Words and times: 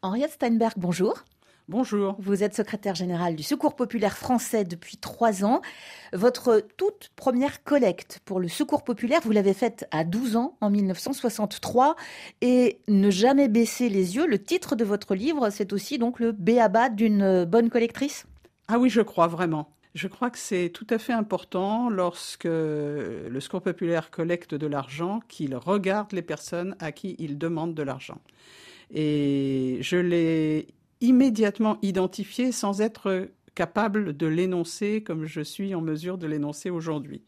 Henriette 0.00 0.30
Steinberg, 0.30 0.74
bonjour. 0.76 1.24
Bonjour. 1.66 2.14
Vous 2.20 2.44
êtes 2.44 2.54
secrétaire 2.54 2.94
général 2.94 3.34
du 3.34 3.42
Secours 3.42 3.74
populaire 3.74 4.16
français 4.16 4.62
depuis 4.62 4.96
trois 4.96 5.44
ans. 5.44 5.60
Votre 6.12 6.64
toute 6.76 7.10
première 7.16 7.64
collecte 7.64 8.20
pour 8.24 8.38
le 8.38 8.46
Secours 8.46 8.84
populaire, 8.84 9.20
vous 9.24 9.32
l'avez 9.32 9.54
faite 9.54 9.88
à 9.90 10.04
12 10.04 10.36
ans, 10.36 10.56
en 10.60 10.70
1963. 10.70 11.96
Et 12.42 12.78
ne 12.86 13.10
jamais 13.10 13.48
baisser 13.48 13.88
les 13.88 14.14
yeux, 14.14 14.28
le 14.28 14.40
titre 14.40 14.76
de 14.76 14.84
votre 14.84 15.16
livre, 15.16 15.50
c'est 15.50 15.72
aussi 15.72 15.98
donc 15.98 16.20
le 16.20 16.30
béaba 16.30 16.90
d'une 16.90 17.44
bonne 17.44 17.68
collectrice? 17.68 18.24
Ah 18.68 18.78
oui, 18.78 18.90
je 18.90 19.00
crois 19.00 19.26
vraiment. 19.26 19.68
Je 19.96 20.06
crois 20.06 20.30
que 20.30 20.38
c'est 20.38 20.70
tout 20.72 20.86
à 20.90 20.98
fait 20.98 21.12
important 21.12 21.90
lorsque 21.90 22.44
le 22.44 23.38
Secours 23.40 23.62
populaire 23.62 24.12
collecte 24.12 24.54
de 24.54 24.68
l'argent 24.68 25.20
qu'il 25.26 25.56
regarde 25.56 26.12
les 26.12 26.22
personnes 26.22 26.76
à 26.78 26.92
qui 26.92 27.16
il 27.18 27.36
demande 27.36 27.74
de 27.74 27.82
l'argent. 27.82 28.20
Et 28.92 29.78
je 29.80 29.96
l'ai 29.96 30.68
immédiatement 31.00 31.78
identifié 31.82 32.52
sans 32.52 32.80
être 32.80 33.28
capable 33.54 34.16
de 34.16 34.26
l'énoncer 34.26 35.02
comme 35.02 35.26
je 35.26 35.40
suis 35.40 35.74
en 35.74 35.80
mesure 35.80 36.18
de 36.18 36.26
l'énoncer 36.26 36.70
aujourd'hui. 36.70 37.22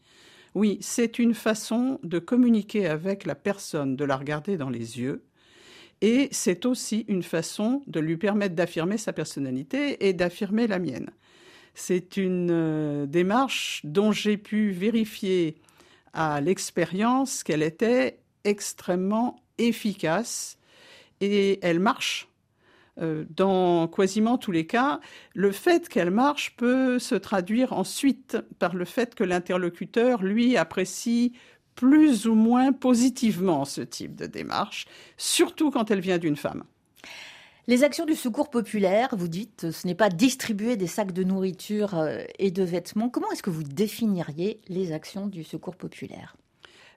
Oui, 0.53 0.77
c'est 0.81 1.19
une 1.19 1.33
façon 1.33 1.99
de 2.03 2.19
communiquer 2.19 2.87
avec 2.87 3.25
la 3.25 3.35
personne, 3.35 3.95
de 3.95 4.03
la 4.03 4.17
regarder 4.17 4.57
dans 4.57 4.69
les 4.69 4.99
yeux, 4.99 5.23
et 6.01 6.29
c'est 6.31 6.65
aussi 6.65 7.05
une 7.07 7.23
façon 7.23 7.83
de 7.87 7.99
lui 7.99 8.17
permettre 8.17 8.55
d'affirmer 8.55 8.97
sa 8.97 9.13
personnalité 9.13 10.07
et 10.07 10.13
d'affirmer 10.13 10.67
la 10.67 10.79
mienne. 10.79 11.11
C'est 11.73 12.17
une 12.17 12.49
euh, 12.51 13.05
démarche 13.05 13.81
dont 13.83 14.11
j'ai 14.11 14.37
pu 14.37 14.71
vérifier 14.71 15.55
à 16.13 16.41
l'expérience 16.41 17.43
qu'elle 17.43 17.63
était 17.63 18.19
extrêmement 18.43 19.41
efficace 19.57 20.57
et 21.21 21.59
elle 21.65 21.79
marche 21.79 22.27
euh, 22.99 23.25
dans 23.29 23.87
quasiment 23.87 24.37
tous 24.37 24.51
les 24.51 24.67
cas, 24.67 24.99
le 25.33 25.51
fait 25.51 25.87
qu'elle 25.87 26.11
marche 26.11 26.55
peut 26.57 26.99
se 26.99 27.15
traduire 27.15 27.73
ensuite 27.73 28.37
par 28.59 28.75
le 28.75 28.85
fait 28.85 29.15
que 29.15 29.23
l'interlocuteur, 29.23 30.23
lui, 30.23 30.57
apprécie 30.57 31.33
plus 31.75 32.27
ou 32.27 32.35
moins 32.35 32.73
positivement 32.73 33.63
ce 33.63 33.81
type 33.81 34.15
de 34.15 34.25
démarche, 34.25 34.85
surtout 35.17 35.71
quand 35.71 35.89
elle 35.89 36.01
vient 36.01 36.17
d'une 36.17 36.35
femme. 36.35 36.63
Les 37.67 37.83
actions 37.83 38.05
du 38.05 38.15
secours 38.15 38.49
populaire, 38.49 39.09
vous 39.15 39.27
dites, 39.27 39.71
ce 39.71 39.87
n'est 39.87 39.95
pas 39.95 40.09
distribuer 40.09 40.75
des 40.75 40.87
sacs 40.87 41.13
de 41.13 41.23
nourriture 41.23 41.97
euh, 41.97 42.23
et 42.39 42.51
de 42.51 42.63
vêtements. 42.63 43.09
Comment 43.09 43.31
est-ce 43.31 43.43
que 43.43 43.51
vous 43.51 43.63
définiriez 43.63 44.59
les 44.67 44.91
actions 44.91 45.27
du 45.27 45.43
secours 45.43 45.75
populaire? 45.75 46.35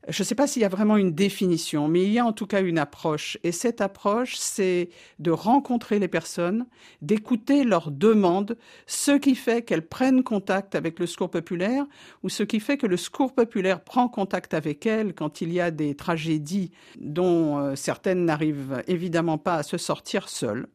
Je 0.09 0.23
ne 0.23 0.25
sais 0.25 0.35
pas 0.35 0.47
s'il 0.47 0.63
y 0.63 0.65
a 0.65 0.69
vraiment 0.69 0.97
une 0.97 1.13
définition, 1.13 1.89
mais 1.89 2.03
il 2.03 2.13
y 2.13 2.19
a 2.19 2.27
en 2.27 2.33
tout 2.33 2.47
cas 2.47 2.63
une 2.63 2.79
approche. 2.79 3.39
Et 3.43 3.53
cette 3.53 3.81
approche, 3.81 4.37
c'est 4.37 4.91
de 5.19 5.31
rencontrer 5.31 5.99
les 5.99 6.09
personnes, 6.09 6.67
d'écouter 7.01 7.65
leurs 7.65 7.91
demandes, 7.91 8.57
ce 8.87 9.13
qui 9.13 9.35
fait 9.35 9.63
qu'elles 9.63 9.87
prennent 9.87 10.23
contact 10.23 10.75
avec 10.75 10.99
le 10.99 11.07
secours 11.07 11.31
populaire, 11.31 11.87
ou 12.23 12.29
ce 12.29 12.43
qui 12.43 12.61
fait 12.61 12.77
que 12.77 12.87
le 12.87 12.97
secours 12.97 13.35
populaire 13.35 13.83
prend 13.83 14.09
contact 14.09 14.55
avec 14.55 14.85
elles 14.87 15.15
quand 15.15 15.41
il 15.41 15.53
y 15.53 15.61
a 15.61 15.71
des 15.71 15.95
tragédies 15.95 16.71
dont 17.01 17.59
euh, 17.59 17.77
certaines 17.77 18.25
n'arrivent 18.25 18.83
évidemment 18.87 19.39
pas 19.39 19.57
à 19.57 19.63
se 19.63 19.79
sortir 19.79 20.29
seules. 20.29 20.67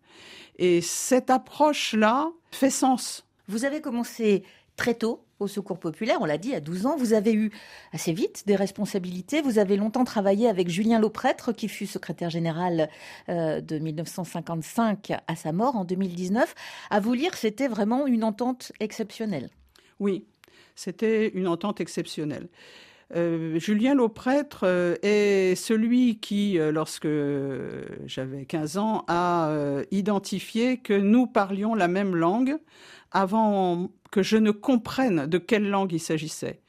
Et 0.57 0.81
cette 0.81 1.29
approche-là 1.29 2.31
fait 2.51 2.69
sens. 2.69 3.28
Vous 3.49 3.65
avez 3.65 3.81
commencé 3.81 4.43
très 4.75 4.93
tôt 4.93 5.25
au 5.39 5.47
Secours 5.47 5.79
populaire, 5.79 6.17
on 6.21 6.25
l'a 6.25 6.37
dit, 6.37 6.53
à 6.53 6.59
12 6.59 6.85
ans. 6.85 6.95
Vous 6.97 7.13
avez 7.13 7.33
eu 7.33 7.51
assez 7.93 8.13
vite 8.13 8.43
des 8.45 8.55
responsabilités. 8.55 9.41
Vous 9.41 9.57
avez 9.57 9.75
longtemps 9.75 10.03
travaillé 10.03 10.47
avec 10.47 10.69
Julien 10.69 10.99
Lauprêtre, 10.99 11.51
qui 11.51 11.67
fut 11.67 11.87
secrétaire 11.87 12.29
général 12.29 12.89
euh, 13.27 13.59
de 13.59 13.79
1955 13.79 15.13
à 15.27 15.35
sa 15.35 15.51
mort 15.51 15.75
en 15.75 15.83
2019. 15.83 16.53
À 16.89 16.99
vous 16.99 17.13
lire, 17.13 17.35
c'était 17.35 17.67
vraiment 17.67 18.05
une 18.05 18.23
entente 18.23 18.71
exceptionnelle. 18.79 19.49
Oui, 19.99 20.25
c'était 20.75 21.29
une 21.29 21.47
entente 21.47 21.81
exceptionnelle. 21.81 22.49
Euh, 23.15 23.59
Julien 23.59 23.95
Lauprêtre 23.95 24.61
euh, 24.63 24.95
est 25.01 25.55
celui 25.55 26.19
qui, 26.19 26.57
lorsque 26.59 27.07
j'avais 28.05 28.45
15 28.45 28.77
ans, 28.77 29.05
a 29.07 29.51
identifié 29.91 30.77
que 30.77 30.93
nous 30.93 31.27
parlions 31.27 31.75
la 31.75 31.87
même 31.87 32.15
langue 32.15 32.57
avant 33.11 33.89
que 34.11 34.21
je 34.23 34.37
ne 34.37 34.51
comprenne 34.51 35.25
de 35.25 35.37
quelle 35.37 35.69
langue 35.69 35.93
il 35.93 35.99
s'agissait. 35.99 36.61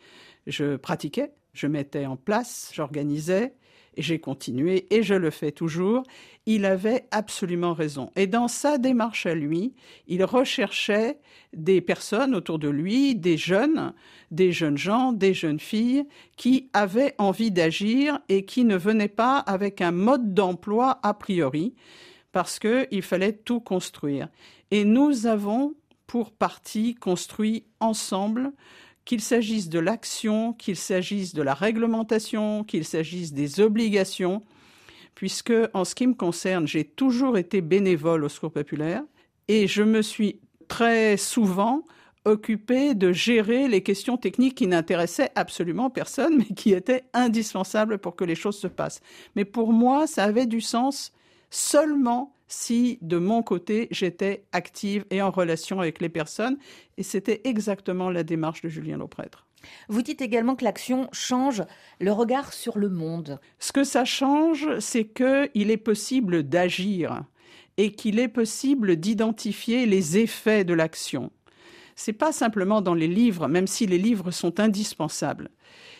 Je 0.46 0.76
pratiquais, 0.76 1.32
je 1.52 1.66
mettais 1.66 2.06
en 2.06 2.16
place, 2.16 2.70
j'organisais, 2.74 3.54
j'ai 4.00 4.18
continué, 4.18 4.86
et 4.94 5.02
je 5.02 5.14
le 5.14 5.30
fais 5.30 5.52
toujours. 5.52 6.02
Il 6.46 6.64
avait 6.64 7.06
absolument 7.10 7.74
raison. 7.74 8.10
Et 8.16 8.26
dans 8.26 8.48
sa 8.48 8.78
démarche 8.78 9.26
à 9.26 9.34
lui, 9.34 9.74
il 10.06 10.24
recherchait 10.24 11.18
des 11.52 11.80
personnes 11.80 12.34
autour 12.34 12.58
de 12.58 12.68
lui, 12.68 13.14
des 13.14 13.36
jeunes, 13.36 13.92
des 14.30 14.52
jeunes 14.52 14.78
gens, 14.78 15.12
des 15.12 15.34
jeunes 15.34 15.60
filles, 15.60 16.06
qui 16.36 16.70
avaient 16.72 17.14
envie 17.18 17.50
d'agir 17.50 18.18
et 18.28 18.44
qui 18.44 18.64
ne 18.64 18.76
venaient 18.76 19.08
pas 19.08 19.38
avec 19.38 19.80
un 19.80 19.92
mode 19.92 20.34
d'emploi 20.34 20.98
a 21.02 21.14
priori, 21.14 21.74
parce 22.32 22.58
qu'il 22.58 23.02
fallait 23.02 23.32
tout 23.32 23.60
construire. 23.60 24.28
Et 24.70 24.84
nous 24.84 25.26
avons 25.26 25.74
pour 26.06 26.32
partie 26.32 26.96
construit 26.96 27.64
ensemble, 27.78 28.52
qu'il 29.04 29.20
s'agisse 29.20 29.68
de 29.68 29.78
l'action, 29.78 30.52
qu'il 30.52 30.76
s'agisse 30.76 31.34
de 31.34 31.42
la 31.42 31.54
réglementation, 31.54 32.64
qu'il 32.64 32.84
s'agisse 32.84 33.32
des 33.32 33.60
obligations, 33.60 34.42
puisque 35.14 35.52
en 35.74 35.84
ce 35.84 35.94
qui 35.94 36.06
me 36.06 36.14
concerne, 36.14 36.66
j'ai 36.66 36.84
toujours 36.84 37.38
été 37.38 37.60
bénévole 37.60 38.24
au 38.24 38.28
Secours 38.28 38.52
populaire 38.52 39.02
et 39.48 39.66
je 39.66 39.82
me 39.82 40.02
suis 40.02 40.40
très 40.68 41.16
souvent 41.16 41.84
occupé 42.24 42.94
de 42.94 43.12
gérer 43.12 43.66
les 43.66 43.82
questions 43.82 44.16
techniques 44.16 44.56
qui 44.56 44.66
n'intéressaient 44.66 45.32
absolument 45.34 45.90
personne, 45.90 46.36
mais 46.38 46.54
qui 46.54 46.72
étaient 46.72 47.04
indispensables 47.12 47.98
pour 47.98 48.16
que 48.16 48.24
les 48.24 48.34
choses 48.34 48.58
se 48.58 48.66
passent. 48.66 49.00
Mais 49.36 49.44
pour 49.44 49.72
moi, 49.72 50.06
ça 50.06 50.24
avait 50.24 50.46
du 50.46 50.60
sens 50.60 51.12
seulement 51.50 52.34
si 52.48 52.98
de 53.00 53.18
mon 53.18 53.42
côté 53.42 53.88
j'étais 53.90 54.44
active 54.52 55.04
et 55.10 55.22
en 55.22 55.30
relation 55.30 55.80
avec 55.80 56.00
les 56.00 56.08
personnes. 56.08 56.58
Et 56.96 57.02
c'était 57.02 57.42
exactement 57.44 58.10
la 58.10 58.22
démarche 58.22 58.62
de 58.62 58.68
Julien 58.68 58.98
Lauprêtre. 58.98 59.46
Vous 59.88 60.02
dites 60.02 60.22
également 60.22 60.56
que 60.56 60.64
l'action 60.64 61.08
change 61.12 61.62
le 62.00 62.12
regard 62.12 62.52
sur 62.52 62.78
le 62.78 62.88
monde. 62.88 63.40
Ce 63.58 63.72
que 63.72 63.84
ça 63.84 64.04
change, 64.04 64.78
c'est 64.78 65.04
qu'il 65.04 65.70
est 65.70 65.76
possible 65.76 66.42
d'agir 66.42 67.24
et 67.76 67.92
qu'il 67.92 68.18
est 68.18 68.28
possible 68.28 68.96
d'identifier 68.96 69.86
les 69.86 70.18
effets 70.18 70.64
de 70.64 70.74
l'action. 70.74 71.30
C'est 72.02 72.14
pas 72.14 72.32
simplement 72.32 72.80
dans 72.80 72.94
les 72.94 73.06
livres, 73.06 73.46
même 73.46 73.66
si 73.66 73.84
les 73.84 73.98
livres 73.98 74.30
sont 74.30 74.58
indispensables. 74.58 75.50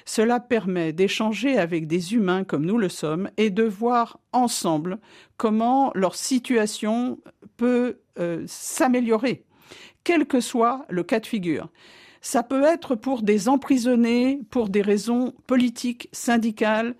Cela 0.06 0.40
permet 0.40 0.94
d'échanger 0.94 1.58
avec 1.58 1.86
des 1.86 2.14
humains 2.14 2.42
comme 2.42 2.64
nous 2.64 2.78
le 2.78 2.88
sommes 2.88 3.28
et 3.36 3.50
de 3.50 3.64
voir 3.64 4.18
ensemble 4.32 4.98
comment 5.36 5.92
leur 5.94 6.14
situation 6.14 7.18
peut 7.58 7.98
euh, 8.18 8.42
s'améliorer, 8.46 9.44
quel 10.02 10.24
que 10.24 10.40
soit 10.40 10.86
le 10.88 11.02
cas 11.02 11.20
de 11.20 11.26
figure. 11.26 11.68
Ça 12.22 12.42
peut 12.42 12.64
être 12.64 12.94
pour 12.94 13.20
des 13.20 13.50
emprisonnés, 13.50 14.40
pour 14.48 14.70
des 14.70 14.80
raisons 14.80 15.34
politiques, 15.46 16.08
syndicales. 16.12 16.94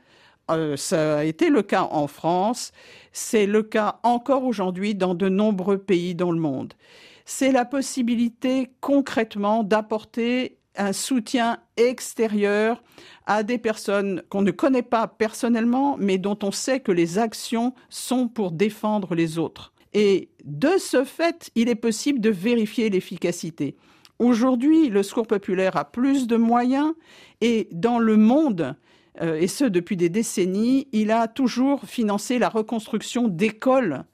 Euh, 0.50 0.76
ça 0.76 1.20
a 1.20 1.24
été 1.24 1.48
le 1.48 1.62
cas 1.62 1.88
en 1.90 2.06
France, 2.06 2.72
c'est 3.12 3.46
le 3.46 3.62
cas 3.62 3.98
encore 4.02 4.44
aujourd'hui 4.44 4.94
dans 4.94 5.14
de 5.14 5.30
nombreux 5.30 5.78
pays 5.78 6.14
dans 6.14 6.32
le 6.32 6.38
monde. 6.38 6.74
C'est 7.24 7.52
la 7.52 7.64
possibilité 7.64 8.70
concrètement 8.80 9.62
d'apporter 9.64 10.58
un 10.76 10.92
soutien 10.92 11.58
extérieur 11.76 12.82
à 13.26 13.42
des 13.42 13.58
personnes 13.58 14.22
qu'on 14.28 14.42
ne 14.42 14.50
connaît 14.50 14.82
pas 14.82 15.08
personnellement, 15.08 15.96
mais 15.98 16.18
dont 16.18 16.38
on 16.42 16.52
sait 16.52 16.80
que 16.80 16.92
les 16.92 17.18
actions 17.18 17.74
sont 17.88 18.28
pour 18.28 18.52
défendre 18.52 19.14
les 19.14 19.38
autres. 19.38 19.72
Et 19.92 20.28
de 20.44 20.78
ce 20.78 21.04
fait, 21.04 21.50
il 21.54 21.68
est 21.68 21.74
possible 21.74 22.20
de 22.20 22.30
vérifier 22.30 22.90
l'efficacité. 22.90 23.76
Aujourd'hui, 24.18 24.88
le 24.88 25.02
secours 25.02 25.26
populaire 25.26 25.76
a 25.76 25.90
plus 25.90 26.26
de 26.26 26.36
moyens 26.36 26.92
et 27.40 27.68
dans 27.72 27.98
le 27.98 28.16
monde, 28.16 28.76
euh, 29.20 29.36
et 29.36 29.48
ce 29.48 29.64
depuis 29.64 29.96
des 29.96 30.08
décennies, 30.08 30.88
il 30.92 31.10
a 31.10 31.28
toujours 31.28 31.84
financé 31.84 32.38
la 32.38 32.48
reconstruction 32.48 33.28
d'écoles 33.28 34.04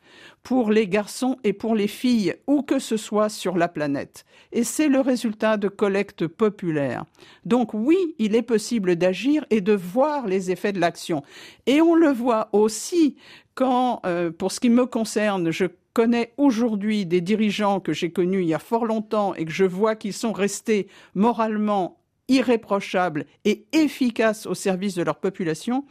pour 0.43 0.71
les 0.71 0.87
garçons 0.87 1.37
et 1.43 1.53
pour 1.53 1.75
les 1.75 1.89
filles, 1.89 2.37
où 2.47 2.63
que 2.63 2.79
ce 2.79 2.97
soit 2.97 3.29
sur 3.29 3.57
la 3.57 3.69
planète. 3.69 4.25
Et 4.53 4.63
c'est 4.63 4.89
le 4.89 5.01
résultat 5.01 5.57
de 5.57 5.69
collectes 5.69 6.27
populaires. 6.29 7.05
Donc 7.45 7.75
oui, 7.75 7.97
il 8.19 8.37
est 8.37 8.43
possible 8.43 8.97
d'agir 8.97 9.45
et 9.51 9.61
de 9.61 9.73
voir 9.73 10.27
les 10.27 10.51
effets 10.51 10.73
de 10.73 10.81
l'action. 10.81 11.23
Et 11.67 11.81
on 11.81 11.95
le 11.95 12.11
voit 12.11 12.49
aussi 12.53 13.17
quand, 13.55 14.01
euh, 14.07 14.31
pour 14.31 14.53
ce 14.53 14.61
qui 14.61 14.71
me 14.71 14.87
concerne, 14.87 15.51
je 15.51 15.67
connais 15.95 16.33
aujourd'hui 16.37 17.07
des 17.07 17.21
dirigeants 17.21 17.81
que 17.81 17.93
j'ai 17.93 18.13
connus 18.13 18.43
il 18.43 18.49
y 18.49 18.55
a 18.55 18.59
fort 18.59 18.85
longtemps 18.85 19.35
et 19.35 19.47
que 19.47 19.53
je 19.53 19.65
vois 19.65 19.97
qu'ils 19.97 20.13
sont 20.13 20.33
restés 20.33 20.89
moralement 21.15 21.99
irréprochables 22.29 23.27
et 23.45 23.67
efficaces 23.73 24.47
au 24.47 24.55
service 24.55 24.95
de 24.95 25.03
leur 25.03 25.21
population, 25.21 25.85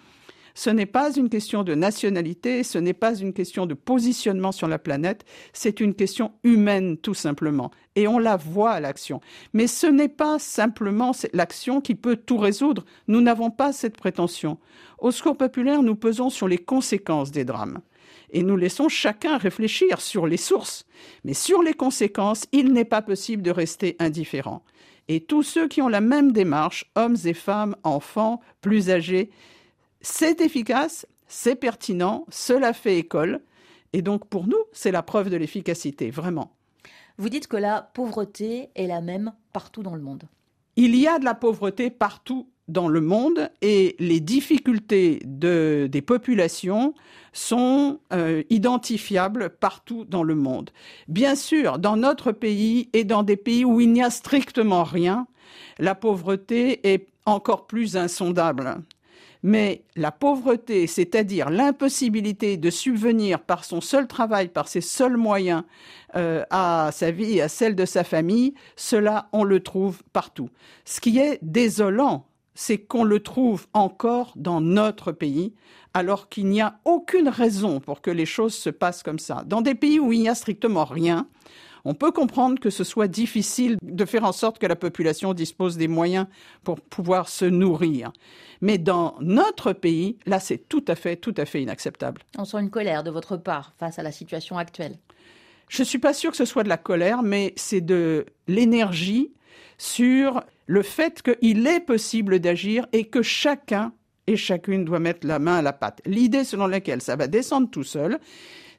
Ce 0.58 0.70
n'est 0.70 0.86
pas 0.86 1.14
une 1.14 1.28
question 1.28 1.64
de 1.64 1.76
nationalité, 1.76 2.64
ce 2.64 2.78
n'est 2.78 2.94
pas 2.94 3.14
une 3.14 3.34
question 3.34 3.66
de 3.66 3.74
positionnement 3.74 4.54
sur 4.54 4.70
la 4.70 4.80
planète, 4.80 5.26
c'est 5.52 5.82
une 5.82 5.94
question 5.94 6.32
humaine 6.46 6.98
tout 6.98 7.14
simplement. 7.14 7.72
Et 7.98 8.08
on 8.08 8.20
la 8.20 8.38
voit 8.38 8.72
à 8.72 8.80
l'action. 8.80 9.20
Mais 9.52 9.68
ce 9.68 9.86
n'est 9.86 10.08
pas 10.08 10.40
simplement 10.40 11.12
l'action 11.34 11.82
qui 11.82 11.94
peut 11.94 12.16
tout 12.16 12.38
résoudre. 12.38 12.86
Nous 13.10 13.20
n'avons 13.20 13.52
pas 13.52 13.74
cette 13.74 13.98
prétention. 13.98 14.58
Au 14.98 15.12
Secours 15.12 15.36
populaire, 15.36 15.84
nous 15.84 15.96
pesons 15.96 16.30
sur 16.30 16.48
les 16.48 16.58
conséquences 16.58 17.32
des 17.32 17.44
drames 17.44 17.82
et 18.32 18.42
nous 18.42 18.56
laissons 18.56 18.90
chacun 18.90 19.38
réfléchir 19.38 20.02
sur 20.02 20.26
les 20.26 20.38
sources. 20.38 20.86
Mais 21.26 21.34
sur 21.34 21.64
les 21.64 21.74
conséquences, 21.74 22.46
il 22.54 22.72
n'est 22.72 22.86
pas 22.86 23.02
possible 23.02 23.44
de 23.44 23.52
rester 23.52 23.98
indifférent. 24.00 24.64
Et 25.08 25.22
tous 25.22 25.44
ceux 25.44 25.68
qui 25.68 25.82
ont 25.82 25.88
la 25.88 26.02
même 26.02 26.32
démarche, 26.32 26.92
hommes 26.96 27.18
et 27.26 27.34
femmes, 27.34 27.76
enfants, 27.84 28.42
plus 28.62 28.90
âgés, 28.90 29.30
c'est 30.02 30.42
efficace, 30.42 31.06
c'est 31.28 31.56
pertinent, 31.56 32.26
cela 32.30 32.74
fait 32.74 32.98
école. 32.98 33.42
Et 33.94 34.02
donc 34.02 34.28
pour 34.28 34.48
nous, 34.48 34.64
c'est 34.72 34.92
la 34.92 35.04
preuve 35.04 35.30
de 35.30 35.38
l'efficacité, 35.38 36.10
vraiment. 36.10 36.52
Vous 37.18 37.30
dites 37.30 37.48
que 37.48 37.58
la 37.58 37.82
pauvreté 37.82 38.70
est 38.76 38.88
la 38.88 39.02
même 39.02 39.32
partout 39.54 39.84
dans 39.84 39.96
le 39.96 40.02
monde. 40.02 40.24
Il 40.76 40.96
y 40.96 41.08
a 41.08 41.20
de 41.20 41.26
la 41.26 41.36
pauvreté 41.36 41.90
partout 41.90 42.50
dans 42.68 42.88
le 42.88 43.02
monde 43.02 43.50
et 43.62 43.96
les 44.00 44.20
difficultés 44.20 45.22
de, 45.26 45.88
des 45.92 46.02
populations 46.02 46.94
sont 47.34 48.00
euh, 48.14 48.44
identifiables 48.50 49.50
partout 49.50 50.06
dans 50.06 50.24
le 50.24 50.36
monde. 50.36 50.72
Bien 51.08 51.36
sûr, 51.36 51.80
dans 51.80 51.98
notre 51.98 52.32
pays 52.32 52.90
et 52.94 53.04
dans 53.04 53.24
des 53.24 53.38
pays 53.38 53.66
où 53.66 53.82
il 53.82 53.92
n'y 53.92 54.04
a 54.04 54.10
strictement 54.10 54.84
rien, 54.84 55.28
la 55.78 55.96
pauvreté 55.96 56.92
est 56.92 57.08
encore 57.26 57.68
plus 57.68 57.98
insondable. 57.98 58.82
Mais 59.44 59.84
la 59.96 60.12
pauvreté, 60.12 60.88
c'est-à-dire 60.88 61.52
l'impossibilité 61.52 62.58
de 62.58 62.72
subvenir 62.72 63.42
par 63.42 63.64
son 63.64 63.80
seul 63.80 64.08
travail, 64.08 64.48
par 64.48 64.68
ses 64.68 64.82
seuls 64.82 65.18
moyens 65.18 65.64
euh, 66.16 66.44
à 66.50 66.90
sa 66.92 67.12
vie 67.12 67.38
et 67.38 67.42
à 67.44 67.48
celle 67.48 67.76
de 67.76 67.86
sa 67.86 68.04
famille, 68.04 68.56
cela, 68.76 69.30
on 69.34 69.44
le 69.44 69.60
trouve 69.60 70.02
partout. 70.14 70.50
Ce 70.84 71.00
qui 71.00 71.20
est 71.20 71.38
désolant, 71.44 72.26
c'est 72.56 72.80
qu'on 72.80 73.04
le 73.04 73.20
trouve 73.20 73.68
encore 73.74 74.34
dans 74.36 74.62
notre 74.62 75.12
pays, 75.12 75.54
alors 75.94 76.30
qu'il 76.30 76.48
n'y 76.48 76.62
a 76.62 76.80
aucune 76.86 77.30
raison 77.30 77.80
pour 77.80 78.02
que 78.02 78.12
les 78.12 78.26
choses 78.26 78.56
se 78.56 78.70
passent 78.70 79.04
comme 79.04 79.20
ça. 79.20 79.44
Dans 79.46 79.62
des 79.62 79.76
pays 79.76 80.00
où 80.00 80.12
il 80.12 80.22
n'y 80.22 80.30
a 80.30 80.36
strictement 80.36 80.86
rien, 80.86 81.28
on 81.86 81.94
peut 81.94 82.12
comprendre 82.12 82.60
que 82.60 82.72
ce 82.72 82.84
soit 82.84 83.08
difficile 83.08 83.78
de 83.82 84.06
faire 84.06 84.24
en 84.24 84.32
sorte 84.32 84.58
que 84.58 84.66
la 84.66 84.76
population 84.76 85.34
dispose 85.34 85.78
des 85.78 85.88
moyens 85.88 86.26
pour 86.64 86.82
pouvoir 86.82 87.30
se 87.30 87.46
nourrir. 87.46 88.12
Mais 88.62 88.80
dans 88.80 89.16
notre 89.20 89.72
pays, 89.72 90.18
là, 90.26 90.40
c'est 90.40 90.68
tout 90.68 90.84
à 90.88 90.96
fait, 90.96 91.16
tout 91.16 91.36
à 91.38 91.46
fait 91.46 91.62
inacceptable. 91.62 92.22
On 92.38 92.46
sent 92.46 92.58
une 92.60 92.72
colère 92.72 93.04
de 93.04 93.12
votre 93.12 93.38
part 93.38 93.74
face 93.78 94.00
à 94.00 94.04
la 94.04 94.12
situation 94.12 94.58
actuelle. 94.58 94.98
Je 95.70 95.82
ne 95.82 95.86
suis 95.86 96.00
pas 96.00 96.14
sûre 96.14 96.32
que 96.32 96.38
ce 96.38 96.46
soit 96.46 96.64
de 96.64 96.70
la 96.70 96.78
colère, 96.78 97.22
mais 97.22 97.54
c'est 97.56 97.82
de 97.82 98.26
l'énergie 98.48 99.32
sur 99.78 100.44
le 100.66 100.82
fait 100.82 101.22
qu'il 101.22 101.68
est 101.68 101.80
possible 101.80 102.40
d'agir 102.40 102.88
et 102.92 103.06
que 103.06 103.22
chacun 103.22 103.94
et 104.28 104.36
chacune 104.38 104.86
doit 104.86 105.00
mettre 105.00 105.28
la 105.28 105.40
main 105.40 105.58
à 105.58 105.62
la 105.62 105.74
pâte. 105.74 106.02
L'idée 106.06 106.44
selon 106.44 106.68
laquelle 106.68 107.02
ça 107.02 107.16
va 107.16 107.28
descendre 107.28 107.70
tout 107.70 107.84
seul, 107.84 108.20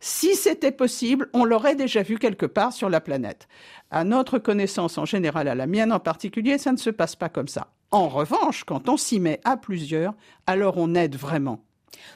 si 0.01 0.35
c'était 0.35 0.73
possible, 0.73 1.29
on 1.33 1.45
l'aurait 1.45 1.77
déjà 1.77 2.03
vu 2.03 2.19
quelque 2.19 2.47
part 2.47 2.73
sur 2.73 2.91
la 2.91 3.01
planète. 3.01 3.49
À 3.91 4.05
notre 4.05 4.39
connaissance 4.39 4.99
en 4.99 5.05
général, 5.05 5.49
à 5.49 5.55
la 5.55 5.67
mienne 5.67 5.93
en 5.93 6.01
particulier, 6.01 6.59
ça 6.59 6.73
ne 6.73 6.77
se 6.77 6.91
passe 6.91 7.17
pas 7.17 7.29
comme 7.29 7.49
ça. 7.49 7.69
En 7.91 8.09
revanche, 8.09 8.65
quand 8.65 8.89
on 8.89 8.97
s'y 8.97 9.21
met 9.21 9.41
à 9.45 9.57
plusieurs, 9.57 10.15
alors 10.47 10.77
on 10.77 10.95
aide 10.95 11.17
vraiment. 11.17 11.65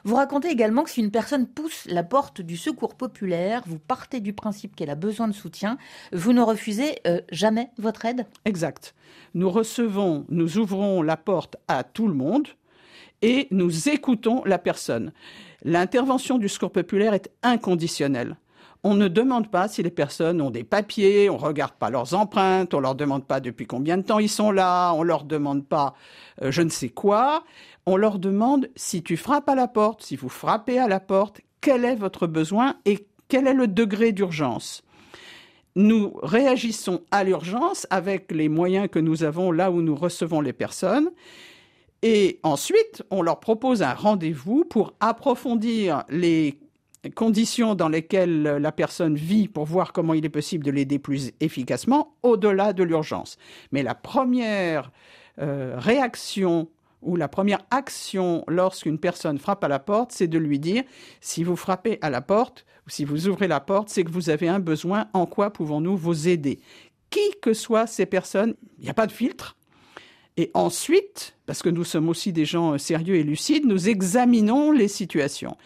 Vous 0.05 0.15
racontez 0.15 0.49
également 0.49 0.83
que 0.83 0.91
si 0.91 1.01
une 1.01 1.11
personne 1.11 1.47
pousse 1.47 1.87
la 1.87 2.03
porte 2.03 2.41
du 2.41 2.57
secours 2.57 2.95
populaire, 2.95 3.63
vous 3.67 3.79
partez 3.79 4.21
du 4.21 4.33
principe 4.33 4.75
qu'elle 4.77 4.91
a 4.91 4.95
besoin 4.95 5.29
de 5.29 5.33
soutien, 5.33 5.79
vous 6.13 6.33
ne 6.33 6.43
refusez 6.43 6.99
euh, 7.07 7.21
jamais 7.31 7.71
votre 7.79 8.05
aide? 8.05 8.27
Exact. 8.45 8.95
Nous 9.35 9.51
recevons, 9.51 10.27
nous 10.29 10.59
ouvrons 10.59 11.03
la 11.03 11.17
porte 11.17 11.57
à 11.69 11.85
tout 11.85 12.09
le 12.09 12.15
monde 12.15 12.49
et 13.23 13.49
nous 13.51 13.89
écoutons 13.89 14.43
la 14.45 14.59
personne. 14.59 15.13
L'intervention 15.63 16.39
du 16.39 16.49
secours 16.49 16.73
populaire 16.73 17.15
est 17.15 17.31
inconditionnelle. 17.43 18.37
On 18.83 18.95
ne 18.95 19.09
demande 19.09 19.51
pas 19.51 19.69
si 19.69 19.83
les 19.83 19.91
personnes 19.91 20.41
ont 20.41 20.51
des 20.51 20.65
papiers, 20.65 21.29
on 21.29 21.37
ne 21.37 21.43
regarde 21.43 21.75
pas 21.75 21.91
leurs 21.91 22.15
empreintes, 22.15 22.73
on 22.73 22.81
leur 22.81 22.95
demande 22.95 23.27
pas 23.27 23.41
depuis 23.41 23.67
combien 23.67 23.99
de 23.99 24.03
temps 24.03 24.19
ils 24.19 24.29
sont 24.29 24.51
là, 24.51 24.93
on 24.95 25.03
leur 25.03 25.25
demande 25.25 25.67
pas 25.67 25.95
euh, 26.43 26.51
je 26.51 26.63
ne 26.63 26.71
sais 26.71 26.89
quoi. 26.89 27.45
On 27.87 27.97
leur 27.97 28.19
demande 28.19 28.69
si 28.77 29.03
tu 29.03 29.17
frappes 29.17 29.49
à 29.49 29.55
la 29.55 29.69
porte, 29.69 30.03
si 30.03 30.17
vous 30.17 30.29
frappez 30.29 30.79
à 30.79 30.89
la 30.89 31.01
porte, 31.01 31.41
quel 31.61 31.85
est 31.85 31.97
votre 31.97 32.27
besoin 32.27 32.77
et 32.85 33.07
quel 33.29 33.47
est 33.47 33.55
le 33.55 33.69
degré 33.69 34.13
d'urgence. 34.13 34.83
Nous 35.77 36.15
réagissons 36.23 37.03
à 37.11 37.23
l'urgence 37.23 37.87
avec 37.91 38.33
les 38.33 38.49
moyens 38.49 38.89
que 38.91 38.99
nous 38.99 39.23
avons 39.23 39.53
là 39.53 39.71
où 39.71 39.83
nous 39.83 39.95
recevons 39.95 40.41
les 40.41 40.53
personnes. 40.53 41.11
Et 42.03 42.41
ensuite, 42.43 43.03
on 43.11 43.23
leur 43.23 43.41
propose 43.41 43.83
un 43.83 43.95
rendez-vous 43.95 44.65
pour 44.65 44.95
approfondir 45.01 46.05
les 46.09 46.59
conditions 47.09 47.75
dans 47.75 47.89
lesquelles 47.89 48.43
la 48.43 48.73
personne 48.73 49.15
vit 49.15 49.49
pour 49.49 49.65
voir 49.65 49.93
comment 49.93 50.13
il 50.13 50.25
est 50.25 50.31
possible 50.31 50.65
de 50.65 50.71
l'aider 50.71 50.99
plus 50.99 51.33
efficacement 51.41 52.15
au-delà 52.23 52.75
de 52.75 52.83
l'urgence. 52.83 53.39
Mais 53.73 53.83
la 53.83 53.95
première 53.95 54.91
euh, 55.39 55.75
réaction 55.79 56.69
ou 57.01 57.17
la 57.17 57.29
première 57.29 57.61
action 57.71 58.45
lorsqu'une 58.47 58.99
personne 58.99 59.39
frappe 59.39 59.65
à 59.65 59.69
la 59.69 59.79
porte, 59.79 60.13
c'est 60.13 60.29
de 60.29 60.39
lui 60.39 60.59
dire 60.59 60.83
si 61.23 61.43
vous 61.43 61.57
frappez 61.57 61.99
à 62.03 62.11
la 62.11 62.21
porte 62.21 62.67
ou 62.87 62.91
si 62.91 63.05
vous 63.05 63.29
ouvrez 63.29 63.49
la 63.49 63.61
porte, 63.61 63.89
c'est 63.89 64.05
que 64.05 64.11
vous 64.11 64.29
avez 64.29 64.49
un 64.49 64.59
besoin, 64.59 65.07
en 65.15 65.25
quoi 65.25 65.51
pouvons-nous 65.51 65.97
vous 65.97 66.29
aider? 66.29 66.61
Qui 67.09 67.21
que 67.41 67.55
soient 67.55 67.87
ces 67.87 68.07
personnes, 68.07 68.55
il 68.79 68.85
n'y 68.85 68.91
a 68.91 68.95
pas 68.95 69.07
de 69.07 69.13
filtre. 69.13 69.57
Et 70.37 70.51
ensuite, 70.55 71.37
parce 71.47 71.63
que 71.63 71.69
nous 71.69 71.85
sommes 71.85 72.09
aussi 72.09 72.33
des 72.33 72.45
gens 72.45 72.79
sérieux 72.79 73.17
et 73.17 73.23
lucides, 73.23 73.67
nous 73.67 73.89
examinons 73.89 74.73
les 74.73 74.89
situations. 74.89 75.57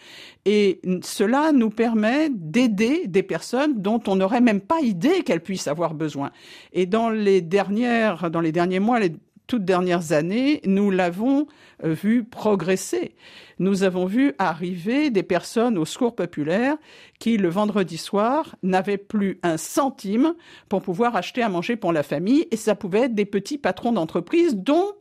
Et 0.45 0.81
cela 1.03 1.51
nous 1.51 1.69
permet 1.69 2.29
d'aider 2.29 3.07
des 3.07 3.23
personnes 3.23 3.81
dont 3.81 4.01
on 4.07 4.15
n'aurait 4.15 4.41
même 4.41 4.61
pas 4.61 4.81
idée 4.81 5.23
qu'elles 5.23 5.41
puissent 5.41 5.67
avoir 5.67 5.93
besoin. 5.93 6.31
Et 6.73 6.85
dans 6.85 7.09
les 7.09 7.41
dernières, 7.41 8.29
dans 8.29 8.41
les 8.41 8.51
derniers 8.51 8.79
mois, 8.79 8.99
toutes 9.47 9.65
dernières 9.65 10.11
années, 10.11 10.61
nous 10.65 10.91
l'avons 10.91 11.47
euh, 11.83 11.93
vu 11.93 12.23
progresser. 12.23 13.15
Nous 13.59 13.83
avons 13.83 14.05
vu 14.05 14.33
arriver 14.37 15.09
des 15.09 15.23
personnes 15.23 15.77
au 15.77 15.85
secours 15.85 16.15
populaire 16.15 16.77
qui, 17.19 17.37
le 17.37 17.49
vendredi 17.49 17.97
soir, 17.97 18.55
n'avaient 18.63 18.97
plus 18.97 19.39
un 19.43 19.57
centime 19.57 20.33
pour 20.69 20.81
pouvoir 20.81 21.15
acheter 21.15 21.41
à 21.41 21.49
manger 21.49 21.75
pour 21.75 21.93
la 21.93 22.03
famille, 22.03 22.47
et 22.51 22.57
ça 22.57 22.75
pouvait 22.75 23.03
être 23.03 23.15
des 23.15 23.25
petits 23.25 23.57
patrons 23.57 23.91
d'entreprise 23.91 24.55
dont 24.55 24.91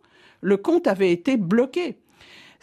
le 0.41 0.57
compte 0.57 0.87
avait 0.87 1.13
été 1.13 1.37
bloqué. 1.37 1.99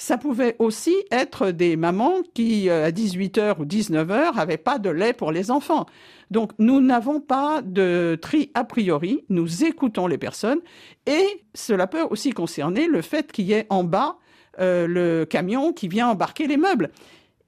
Ça 0.02 0.18
pouvait 0.18 0.56
aussi 0.58 0.96
être 1.12 1.52
des 1.52 1.76
mamans 1.76 2.24
qui, 2.34 2.70
euh, 2.72 2.88
à 2.88 2.90
18h 2.90 3.60
ou 3.60 3.66
19h, 3.66 4.36
n'avaient 4.36 4.58
pas 4.58 4.80
de 4.80 4.90
lait 4.90 5.14
pour 5.14 5.32
les 5.32 5.52
enfants. 5.52 5.86
Donc, 6.32 6.54
nous 6.58 6.82
n'avons 6.82 7.20
pas 7.20 7.62
de 7.62 8.18
tri 8.20 8.50
a 8.56 8.64
priori, 8.64 9.24
nous 9.30 9.64
écoutons 9.64 10.08
les 10.08 10.18
personnes 10.18 10.58
et 11.06 11.44
cela 11.54 11.86
peut 11.86 12.02
aussi 12.10 12.32
concerner 12.32 12.88
le 12.88 13.04
fait 13.04 13.32
qu'il 13.32 13.46
y 13.46 13.54
ait 13.54 13.68
en 13.70 13.84
bas 13.84 14.18
euh, 14.60 14.88
le 14.88 15.26
camion 15.26 15.72
qui 15.72 15.88
vient 15.88 16.08
embarquer 16.08 16.48
les 16.48 16.58
meubles. 16.58 16.90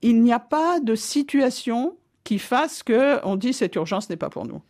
Il 0.04 0.22
n'y 0.22 0.32
a 0.32 0.38
pas 0.38 0.80
de 0.80 0.94
situation 0.94 1.98
qui 2.24 2.38
fasse 2.38 2.84
que 2.84 3.20
on 3.26 3.36
dit 3.36 3.54
cette 3.54 3.74
urgence 3.74 4.12
n'est 4.12 4.16
pas 4.16 4.30
pour 4.30 4.46
nous. 4.46 4.62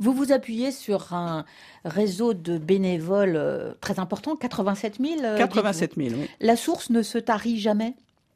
Vous 0.00 0.14
vous 0.14 0.32
appuyez 0.32 0.72
sur 0.72 1.12
un 1.12 1.44
réseau 1.84 2.32
de 2.32 2.56
bénévoles 2.56 3.36
euh, 3.36 3.74
très 3.82 3.98
important, 3.98 4.34
87 4.34 4.96
000. 4.98 5.36
87 5.36 5.94
000, 5.96 6.08
oui. 6.18 6.28
La 6.40 6.56
source 6.56 6.88
ne 6.88 7.02
se 7.02 7.18
tarit 7.18 7.60
jamais? 7.60 7.94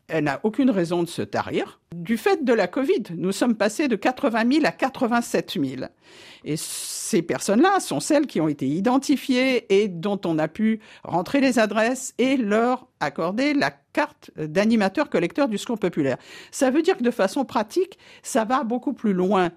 Elle 0.08 0.24
n'a 0.24 0.40
aucune 0.42 0.70
raison 0.70 1.02
de 1.02 1.08
se 1.08 1.22
tarir. 1.22 1.80
Du 1.94 2.16
fait 2.16 2.44
de 2.44 2.52
la 2.52 2.66
Covid, 2.66 3.04
nous 3.16 3.30
sommes 3.30 3.54
passés 3.54 3.86
de 3.86 3.94
80 3.94 4.52
000 4.52 4.66
à 4.66 4.72
87 4.72 5.58
000. 5.64 5.82
Et 6.44 6.56
ces 6.56 7.22
personnes-là 7.22 7.78
sont 7.78 8.00
celles 8.00 8.26
qui 8.26 8.40
ont 8.40 8.48
été 8.48 8.66
identifiées 8.66 9.80
et 9.80 9.86
dont 9.86 10.20
on 10.24 10.38
a 10.38 10.48
pu 10.48 10.80
rentrer 11.04 11.40
les 11.40 11.60
adresses 11.60 12.12
et 12.18 12.36
leur 12.36 12.88
accorder 13.00 13.54
la 13.54 13.70
carte 13.70 14.30
d'animateur 14.36 15.08
collecteur 15.08 15.48
du 15.48 15.56
secours 15.56 15.78
populaire. 15.78 16.16
Ça 16.50 16.70
veut 16.70 16.82
dire 16.82 16.96
que 16.96 17.02
de 17.02 17.10
façon 17.10 17.44
pratique, 17.44 17.98
ça 18.22 18.44
va 18.44 18.64
beaucoup 18.64 18.92
plus 18.92 19.12
loin. 19.12 19.50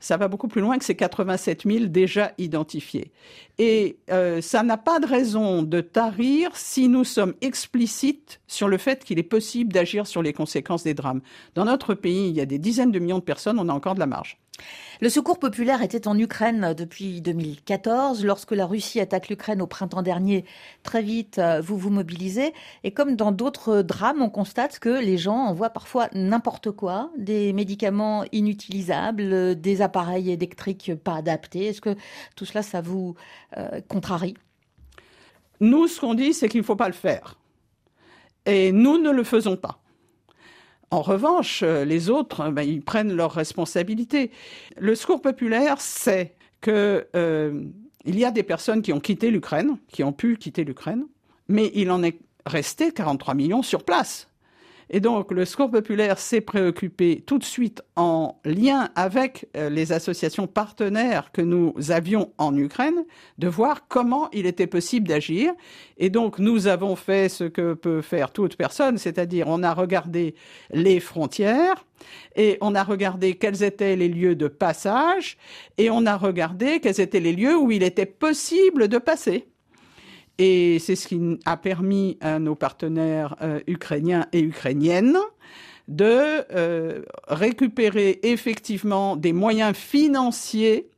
Ça 0.00 0.16
va 0.16 0.28
beaucoup 0.28 0.48
plus 0.48 0.62
loin 0.62 0.78
que 0.78 0.84
ces 0.84 0.94
87 0.94 1.64
000 1.66 1.86
déjà 1.86 2.32
identifiés. 2.38 3.12
Et 3.58 3.98
euh, 4.10 4.40
ça 4.40 4.62
n'a 4.62 4.78
pas 4.78 5.00
de 5.00 5.06
raison 5.06 5.62
de 5.62 5.80
tarir 5.80 6.50
si 6.54 6.88
nous 6.88 7.04
sommes 7.04 7.34
explicites 7.42 8.40
sur 8.46 8.68
le 8.68 8.78
fait 8.78 9.04
qu'il 9.04 9.18
est 9.18 9.22
possible 9.22 9.72
d'agir 9.72 10.06
sur 10.06 10.22
les 10.22 10.32
conséquences 10.32 10.84
des 10.84 10.94
drames. 10.94 11.20
Pays, 11.94 12.28
il 12.28 12.34
y 12.34 12.40
a 12.40 12.46
des 12.46 12.58
dizaines 12.58 12.92
de 12.92 12.98
millions 12.98 13.18
de 13.18 13.24
personnes, 13.24 13.58
on 13.58 13.68
a 13.68 13.72
encore 13.72 13.94
de 13.94 14.00
la 14.00 14.06
marge. 14.06 14.38
Le 15.00 15.08
secours 15.08 15.38
populaire 15.38 15.82
était 15.82 16.06
en 16.06 16.16
Ukraine 16.16 16.74
depuis 16.76 17.20
2014. 17.20 18.24
Lorsque 18.24 18.52
la 18.52 18.66
Russie 18.66 19.00
attaque 19.00 19.28
l'Ukraine 19.28 19.60
au 19.60 19.66
printemps 19.66 20.02
dernier, 20.02 20.44
très 20.82 21.02
vite, 21.02 21.38
euh, 21.38 21.60
vous 21.60 21.76
vous 21.76 21.90
mobilisez. 21.90 22.54
Et 22.84 22.92
comme 22.92 23.16
dans 23.16 23.32
d'autres 23.32 23.82
drames, 23.82 24.22
on 24.22 24.30
constate 24.30 24.78
que 24.78 24.88
les 24.88 25.18
gens 25.18 25.36
envoient 25.36 25.70
parfois 25.70 26.08
n'importe 26.12 26.70
quoi, 26.70 27.10
des 27.18 27.52
médicaments 27.52 28.24
inutilisables, 28.32 29.60
des 29.60 29.82
appareils 29.82 30.30
électriques 30.30 30.92
pas 30.94 31.16
adaptés. 31.16 31.66
Est-ce 31.66 31.80
que 31.80 31.96
tout 32.36 32.44
cela, 32.44 32.62
ça 32.62 32.80
vous 32.80 33.16
euh, 33.56 33.80
contrarie? 33.88 34.34
Nous, 35.60 35.88
ce 35.88 36.00
qu'on 36.00 36.14
dit, 36.14 36.32
c'est 36.32 36.48
qu'il 36.48 36.60
ne 36.60 36.66
faut 36.66 36.76
pas 36.76 36.88
le 36.88 36.94
faire. 36.94 37.38
Et 38.46 38.72
nous 38.72 38.98
ne 38.98 39.10
le 39.10 39.24
faisons 39.24 39.56
pas. 39.56 39.80
En 40.94 41.02
revanche, 41.02 41.64
euh, 41.64 41.84
les 41.84 42.08
autres, 42.08 42.40
euh, 42.40 42.50
ben, 42.52 42.62
ils 42.62 42.80
prennent 42.80 43.12
leurs 43.12 43.32
responsabilités. 43.32 44.30
Le 44.78 44.94
secours 44.94 45.20
populaire 45.20 45.80
sait 45.80 46.36
qu'il 46.62 46.72
euh, 46.72 47.64
y 48.06 48.24
a 48.24 48.30
des 48.30 48.44
personnes 48.44 48.80
qui 48.80 48.92
ont 48.92 49.00
quitté 49.00 49.32
l'Ukraine, 49.32 49.76
qui 49.88 50.04
ont 50.04 50.12
pu 50.12 50.36
quitter 50.36 50.62
l'Ukraine, 50.62 51.04
mais 51.48 51.72
il 51.74 51.90
en 51.90 52.04
est 52.04 52.20
resté 52.46 52.92
43 52.92 53.34
millions 53.34 53.64
sur 53.64 53.82
place. 53.82 54.28
Et 54.90 55.00
donc, 55.00 55.30
le 55.32 55.44
Secours 55.44 55.70
populaire 55.70 56.18
s'est 56.18 56.40
préoccupé 56.40 57.22
tout 57.26 57.38
de 57.38 57.44
suite 57.44 57.82
en 57.96 58.40
lien 58.44 58.90
avec 58.94 59.48
euh, 59.56 59.70
les 59.70 59.92
associations 59.92 60.46
partenaires 60.46 61.32
que 61.32 61.42
nous 61.42 61.74
avions 61.88 62.32
en 62.38 62.56
Ukraine, 62.56 63.04
de 63.38 63.48
voir 63.48 63.88
comment 63.88 64.28
il 64.32 64.46
était 64.46 64.66
possible 64.66 65.08
d'agir. 65.08 65.52
Et 65.96 66.10
donc, 66.10 66.38
nous 66.38 66.66
avons 66.66 66.96
fait 66.96 67.28
ce 67.28 67.44
que 67.44 67.74
peut 67.74 68.02
faire 68.02 68.30
toute 68.30 68.56
personne, 68.56 68.98
c'est-à-dire 68.98 69.46
on 69.48 69.62
a 69.62 69.72
regardé 69.74 70.34
les 70.70 71.00
frontières, 71.00 71.84
et 72.36 72.58
on 72.60 72.74
a 72.74 72.82
regardé 72.82 73.34
quels 73.34 73.62
étaient 73.62 73.96
les 73.96 74.08
lieux 74.08 74.34
de 74.34 74.48
passage, 74.48 75.38
et 75.78 75.90
on 75.90 76.06
a 76.06 76.16
regardé 76.16 76.80
quels 76.80 77.00
étaient 77.00 77.20
les 77.20 77.32
lieux 77.32 77.56
où 77.56 77.70
il 77.70 77.82
était 77.82 78.06
possible 78.06 78.88
de 78.88 78.98
passer. 78.98 79.48
Et 80.38 80.78
c'est 80.80 80.96
ce 80.96 81.06
qui 81.06 81.38
a 81.44 81.56
permis 81.56 82.18
à 82.20 82.38
nos 82.38 82.54
partenaires 82.54 83.36
euh, 83.40 83.60
ukrainiens 83.66 84.26
et 84.32 84.40
ukrainiennes 84.40 85.18
de 85.86 86.44
euh, 86.54 87.02
récupérer 87.28 88.20
effectivement 88.22 89.16
des 89.16 89.32
moyens 89.32 89.76
financiers 89.76 90.88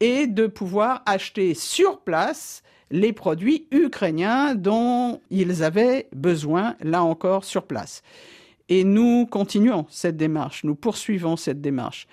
et 0.00 0.26
de 0.26 0.46
pouvoir 0.46 1.02
acheter 1.06 1.54
sur 1.54 2.00
place 2.00 2.62
les 2.90 3.12
produits 3.12 3.66
ukrainiens 3.70 4.54
dont 4.54 5.20
ils 5.30 5.62
avaient 5.62 6.08
besoin, 6.14 6.76
là 6.80 7.02
encore, 7.02 7.44
sur 7.44 7.64
place. 7.64 8.02
Et 8.68 8.84
nous 8.84 9.26
continuons 9.26 9.86
cette 9.90 10.16
démarche, 10.16 10.64
nous 10.64 10.74
poursuivons 10.74 11.36
cette 11.36 11.60
démarche. 11.60 12.06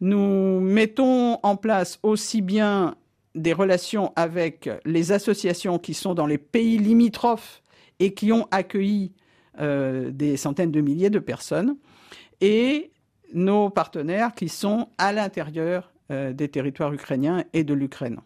Nous 0.00 0.60
mettons 0.60 1.38
en 1.42 1.56
place 1.56 1.98
aussi 2.02 2.42
bien 2.42 2.96
des 3.34 3.52
relations 3.52 4.12
avec 4.16 4.68
les 4.84 5.12
associations 5.12 5.78
qui 5.78 5.94
sont 5.94 6.14
dans 6.14 6.26
les 6.26 6.38
pays 6.38 6.78
limitrophes 6.78 7.62
et 7.98 8.14
qui 8.14 8.32
ont 8.32 8.46
accueilli 8.50 9.12
euh, 9.60 10.10
des 10.10 10.36
centaines 10.36 10.70
de 10.70 10.80
milliers 10.80 11.10
de 11.10 11.18
personnes, 11.18 11.76
et 12.40 12.90
nos 13.34 13.70
partenaires 13.70 14.34
qui 14.34 14.48
sont 14.48 14.88
à 14.98 15.12
l'intérieur 15.12 15.92
euh, 16.10 16.32
des 16.32 16.48
territoires 16.48 16.92
ukrainiens 16.92 17.44
et 17.52 17.64
de 17.64 17.74
l'Ukraine. 17.74 18.18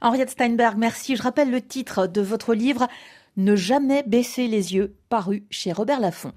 Henriette 0.00 0.30
Steinberg, 0.30 0.76
merci. 0.78 1.16
Je 1.16 1.22
rappelle 1.22 1.50
le 1.50 1.60
titre 1.60 2.06
de 2.06 2.20
votre 2.20 2.54
livre 2.54 2.86
Ne 3.36 3.56
jamais 3.56 4.02
baisser 4.02 4.46
les 4.46 4.74
yeux, 4.74 4.94
paru 5.08 5.44
chez 5.50 5.72
Robert 5.72 6.00
Laffont. 6.00 6.32